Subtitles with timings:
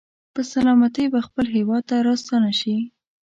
[0.33, 2.75] په سلامتۍ به خپل هېواد ته راستانه شي.